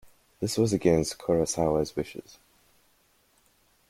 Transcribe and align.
This 0.39 0.57
was 0.57 0.73
against 0.73 1.19
Kurosawa's 1.19 1.95
wishes. 1.95 2.39